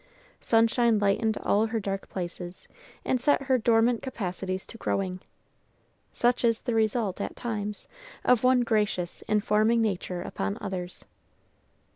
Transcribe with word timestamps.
Sunshine 0.39 0.97
lightened 0.97 1.37
all 1.43 1.67
her 1.67 1.79
dark 1.79 2.09
places, 2.09 2.67
and 3.05 3.21
set 3.21 3.43
her 3.43 3.59
dormant 3.59 4.01
capacities 4.01 4.65
to 4.65 4.77
growing. 4.79 5.19
Such 6.11 6.43
is 6.43 6.63
the 6.63 6.73
result, 6.73 7.21
at 7.21 7.35
times, 7.35 7.87
of 8.25 8.43
one 8.43 8.61
gracious, 8.61 9.21
informing 9.27 9.79
nature 9.79 10.23
upon 10.23 10.57
others. 10.59 11.05